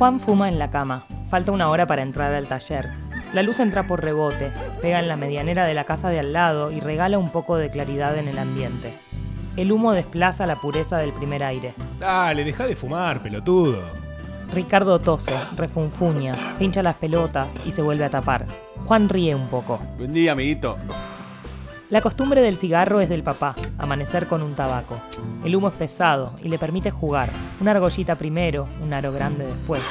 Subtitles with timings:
[0.00, 1.04] Juan fuma en la cama.
[1.28, 2.88] Falta una hora para entrar al taller.
[3.34, 4.50] La luz entra por rebote,
[4.80, 7.68] pega en la medianera de la casa de al lado y regala un poco de
[7.68, 8.94] claridad en el ambiente.
[9.58, 11.74] El humo desplaza la pureza del primer aire.
[11.98, 13.78] Dale, deja de fumar, pelotudo.
[14.54, 18.46] Ricardo tose, refunfuña, se hincha las pelotas y se vuelve a tapar.
[18.86, 19.82] Juan ríe un poco.
[19.98, 20.78] Buen día, amiguito.
[21.90, 25.00] La costumbre del cigarro es del papá, amanecer con un tabaco.
[25.44, 27.28] El humo es pesado y le permite jugar.
[27.60, 29.82] Una argollita primero, un aro grande después.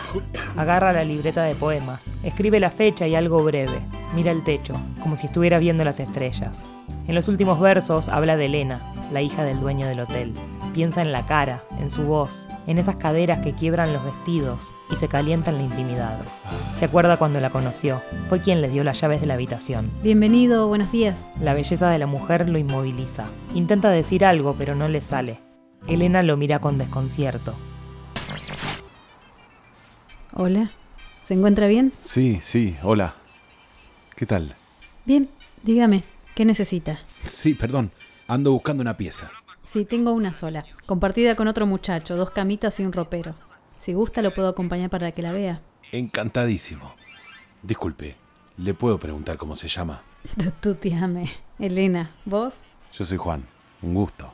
[0.55, 3.81] Agarra la libreta de poemas, escribe la fecha y algo breve.
[4.15, 6.69] Mira el techo, como si estuviera viendo las estrellas.
[7.05, 8.79] En los últimos versos habla de Elena,
[9.11, 10.33] la hija del dueño del hotel.
[10.73, 14.95] Piensa en la cara, en su voz, en esas caderas que quiebran los vestidos y
[14.95, 16.19] se calientan la intimidad.
[16.73, 18.01] Se acuerda cuando la conoció.
[18.29, 19.91] Fue quien le dio las llaves de la habitación.
[20.03, 21.17] Bienvenido, buenos días.
[21.41, 23.25] La belleza de la mujer lo inmoviliza.
[23.55, 25.39] Intenta decir algo, pero no le sale.
[25.87, 27.55] Elena lo mira con desconcierto.
[30.33, 30.71] Hola.
[31.23, 31.93] ¿Se encuentra bien?
[31.99, 33.15] Sí, sí, hola.
[34.15, 34.55] ¿Qué tal?
[35.05, 35.29] Bien,
[35.63, 36.03] dígame,
[36.35, 36.99] ¿qué necesita?
[37.17, 37.91] Sí, perdón.
[38.27, 39.31] Ando buscando una pieza.
[39.69, 43.35] Sí, tengo una sola, compartida con otro muchacho, dos camitas y un ropero.
[43.77, 45.61] Si gusta, lo puedo acompañar para que la vea.
[45.91, 46.95] Encantadísimo.
[47.61, 48.15] Disculpe,
[48.57, 50.01] ¿le puedo preguntar cómo se llama?
[50.59, 51.27] Tú te ame.
[51.59, 52.55] Elena, ¿vos?
[52.93, 53.45] Yo soy Juan.
[53.83, 54.33] Un gusto.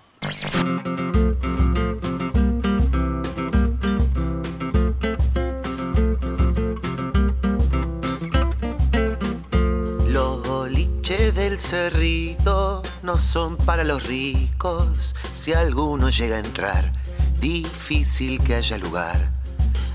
[10.07, 15.15] Los boliches del cerrito no son para los ricos.
[15.31, 16.91] Si alguno llega a entrar,
[17.39, 19.29] difícil que haya lugar.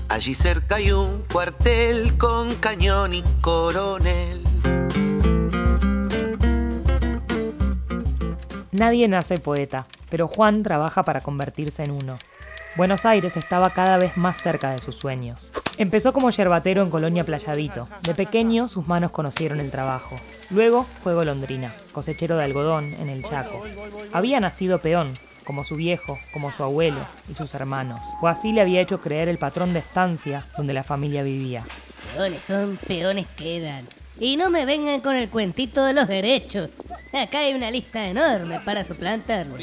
[0.07, 4.41] Allí cerca hay un cuartel con cañón y coronel.
[8.71, 12.17] Nadie nace poeta, pero Juan trabaja para convertirse en uno.
[12.77, 15.51] Buenos Aires estaba cada vez más cerca de sus sueños.
[15.81, 17.87] Empezó como yerbatero en Colonia Playadito.
[18.03, 20.15] De pequeño sus manos conocieron el trabajo.
[20.51, 23.63] Luego fue golondrina, cosechero de algodón en el Chaco.
[24.13, 25.11] Había nacido peón,
[25.43, 26.99] como su viejo, como su abuelo
[27.31, 27.99] y sus hermanos.
[28.21, 31.63] O así le había hecho creer el patrón de estancia donde la familia vivía.
[32.13, 33.87] Peones son, peones quedan.
[34.19, 36.69] Y no me vengan con el cuentito de los derechos.
[37.11, 39.55] Acá hay una lista enorme para suplantarlo.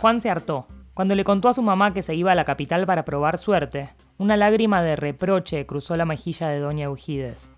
[0.00, 0.66] Juan se hartó.
[0.92, 3.90] Cuando le contó a su mamá que se iba a la capital para probar suerte,
[4.20, 7.50] una lágrima de reproche cruzó la mejilla de doña Eugides.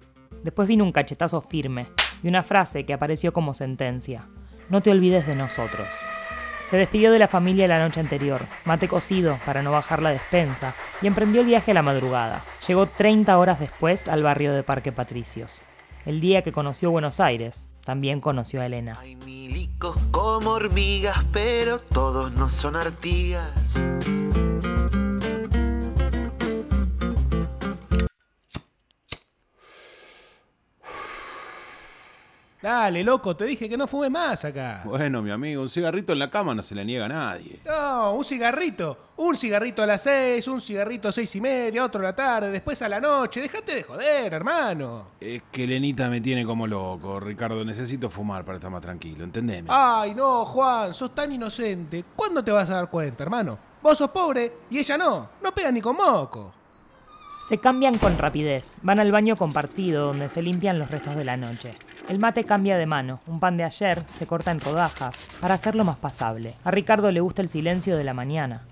[0.44, 1.88] Después vino un cachetazo firme
[2.22, 4.28] y una frase que apareció como sentencia.
[4.68, 5.88] No te olvides de nosotros.
[6.62, 10.76] Se despidió de la familia la noche anterior, mate cocido para no bajar la despensa,
[11.00, 12.44] y emprendió el viaje a la madrugada.
[12.68, 15.62] Llegó 30 horas después al barrio de Parque Patricios.
[16.06, 18.96] El día que conoció Buenos Aires, también conoció a Elena.
[19.00, 23.82] Hay milicos como hormigas, pero todos no son artigas.
[32.62, 34.82] Dale, loco, te dije que no fume más acá.
[34.84, 37.58] Bueno, mi amigo, un cigarrito en la cama no se le niega a nadie.
[37.64, 38.96] No, un cigarrito.
[39.16, 42.52] Un cigarrito a las seis, un cigarrito a seis y media, otro a la tarde,
[42.52, 43.40] después a la noche.
[43.40, 45.08] Déjate de joder, hermano.
[45.20, 47.64] Es que Lenita me tiene como loco, Ricardo.
[47.64, 49.68] Necesito fumar para estar más tranquilo, ¿entendeme?
[49.68, 52.04] Ay, no, Juan, sos tan inocente.
[52.14, 53.58] ¿Cuándo te vas a dar cuenta, hermano?
[53.82, 55.30] Vos sos pobre y ella no.
[55.42, 56.52] No pega ni con moco.
[57.42, 61.36] Se cambian con rapidez, van al baño compartido donde se limpian los restos de la
[61.36, 61.72] noche.
[62.08, 65.84] El mate cambia de mano, un pan de ayer se corta en rodajas para hacerlo
[65.84, 66.54] más pasable.
[66.62, 68.62] A Ricardo le gusta el silencio de la mañana.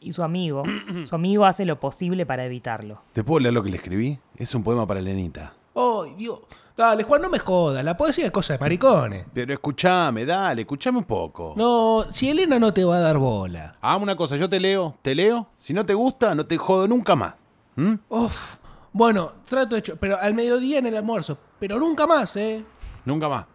[0.00, 0.64] Y su amigo,
[1.08, 3.02] su amigo hace lo posible para evitarlo.
[3.12, 4.18] ¿Te puedo leer lo que le escribí?
[4.36, 5.52] Es un poema para Lenita.
[5.76, 6.40] Ay, Dios.
[6.76, 7.84] Dale, Juan, no me jodas.
[7.84, 9.26] La poesía es cosa de maricones.
[9.32, 11.54] Pero escúchame, dale, escúchame un poco.
[11.56, 13.76] No, si Elena no te va a dar bola.
[13.80, 15.46] Hagamos una cosa, yo te leo, te leo.
[15.56, 17.34] Si no te gusta, no te jodo nunca más.
[17.78, 17.94] ¿Mm?
[18.08, 18.56] Uf.
[18.92, 21.38] Bueno, trato hecho, pero al mediodía en el almuerzo.
[21.60, 22.64] Pero nunca más, ¿eh?
[23.04, 23.46] Nunca más.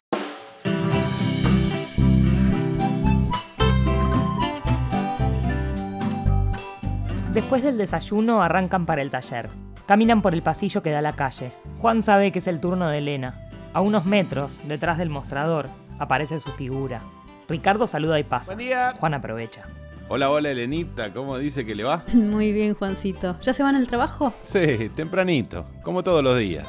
[7.34, 9.50] Después del desayuno arrancan para el taller.
[9.88, 11.52] Caminan por el pasillo que da a la calle.
[11.80, 13.36] Juan sabe que es el turno de Elena.
[13.74, 15.68] A unos metros, detrás del mostrador,
[16.00, 17.02] aparece su figura.
[17.50, 18.54] Ricardo saluda y pasa.
[18.54, 18.96] Buen día.
[18.98, 19.64] Juan aprovecha.
[20.10, 21.14] Hola, hola, Elenita.
[21.14, 22.04] ¿Cómo dice que le va?
[22.14, 23.38] Muy bien, Juancito.
[23.42, 24.34] ¿Ya se van al trabajo?
[24.42, 26.68] Sí, tempranito, como todos los días.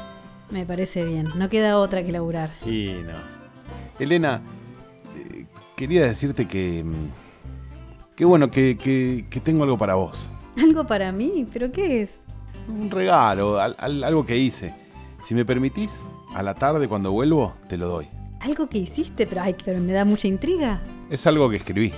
[0.51, 1.27] Me parece bien.
[1.35, 2.51] No queda otra que laburar.
[2.65, 3.13] Y no.
[3.99, 4.41] Elena,
[5.17, 5.45] eh,
[5.75, 6.83] quería decirte que.
[6.83, 7.09] mm,
[8.15, 10.29] Qué bueno, que, que- que tengo algo para vos.
[10.57, 11.45] ¿Algo para mí?
[11.51, 12.09] ¿Pero qué es?
[12.69, 14.73] Un regalo, al- al- algo que hice.
[15.21, 15.91] Si me permitís,
[16.33, 18.07] a la tarde cuando vuelvo, te lo doy.
[18.39, 20.79] Algo que hiciste, pero, ay, pero me da mucha intriga.
[21.09, 21.91] Es algo que escribí.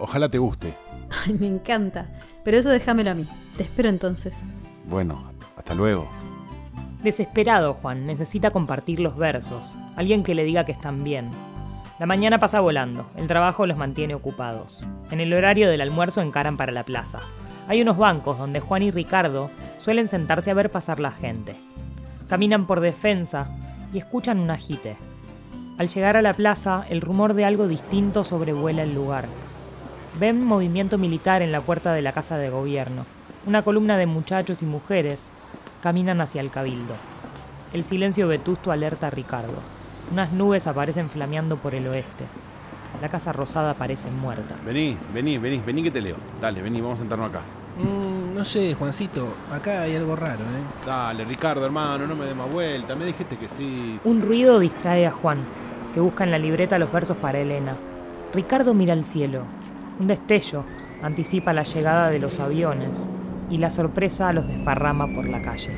[0.00, 0.74] Ojalá te guste.
[1.10, 2.06] Ay, me encanta.
[2.42, 3.28] Pero eso déjamelo a mí.
[3.56, 4.32] Te espero entonces.
[4.86, 6.08] Bueno, Hasta luego.
[7.02, 11.30] Desesperado, Juan necesita compartir los versos, alguien que le diga que están bien.
[11.98, 14.82] La mañana pasa volando, el trabajo los mantiene ocupados.
[15.10, 17.20] En el horario del almuerzo encaran para la plaza.
[17.68, 19.50] Hay unos bancos donde Juan y Ricardo
[19.80, 21.54] suelen sentarse a ver pasar la gente.
[22.28, 23.48] Caminan por defensa
[23.92, 24.96] y escuchan un agite.
[25.78, 29.26] Al llegar a la plaza, el rumor de algo distinto sobrevuela el lugar.
[30.18, 33.06] Ven movimiento militar en la puerta de la casa de gobierno.
[33.46, 35.28] Una columna de muchachos y mujeres
[35.82, 36.94] caminan hacia el cabildo.
[37.72, 39.62] El silencio vetusto alerta a Ricardo.
[40.10, 42.24] Unas nubes aparecen flameando por el oeste.
[43.00, 44.56] La casa rosada parece muerta.
[44.66, 46.16] Vení, vení, vení, vení que te leo.
[46.40, 47.40] Dale, vení, vamos a sentarnos acá.
[47.78, 50.84] Mm, no sé, Juancito, acá hay algo raro, ¿eh?
[50.84, 52.96] Dale, Ricardo, hermano, no me des más vuelta.
[52.96, 54.00] Me dijiste que sí.
[54.04, 55.44] Un ruido distrae a Juan,
[55.94, 57.76] que busca en la libreta los versos para Elena.
[58.34, 59.44] Ricardo mira al cielo.
[60.00, 60.64] Un destello
[61.02, 63.06] anticipa la llegada de los aviones
[63.50, 65.72] y la sorpresa los desparrama por la calle.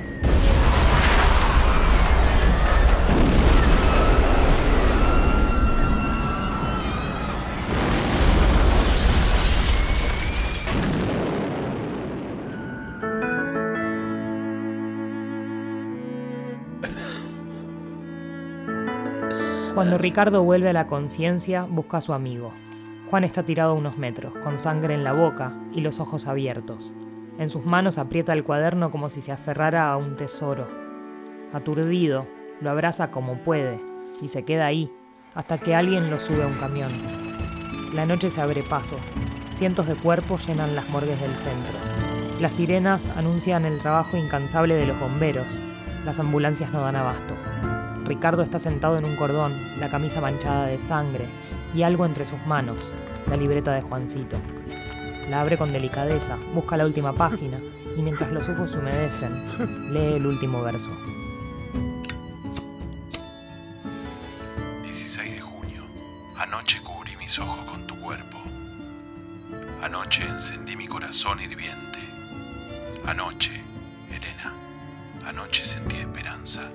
[19.75, 22.53] Cuando Ricardo vuelve a la conciencia, busca a su amigo.
[23.13, 26.95] Juan está tirado a unos metros, con sangre en la boca y los ojos abiertos.
[27.39, 30.67] En sus manos aprieta el cuaderno como si se aferrara a un tesoro.
[31.53, 32.27] Aturdido,
[32.63, 33.79] lo abraza como puede
[34.23, 34.91] y se queda ahí
[35.35, 36.91] hasta que alguien lo sube a un camión.
[37.93, 38.97] La noche se abre paso.
[39.53, 41.75] Cientos de cuerpos llenan las morgues del centro.
[42.41, 45.61] Las sirenas anuncian el trabajo incansable de los bomberos.
[46.07, 47.35] Las ambulancias no dan abasto.
[48.07, 51.27] Ricardo está sentado en un cordón, la camisa manchada de sangre
[51.75, 52.93] y algo entre sus manos,
[53.29, 54.37] la libreta de Juancito.
[55.29, 57.59] La abre con delicadeza, busca la última página
[57.97, 60.91] y mientras los ojos humedecen, lee el último verso.
[64.83, 65.85] 16 de junio.
[66.37, 68.39] Anoche cubrí mis ojos con tu cuerpo.
[69.83, 71.99] Anoche encendí mi corazón hirviente.
[73.07, 73.53] Anoche,
[74.09, 74.55] Elena,
[75.27, 76.71] anoche sentí esperanza,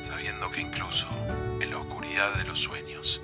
[0.00, 1.06] sabiendo que incluso
[1.60, 3.22] en la oscuridad de los sueños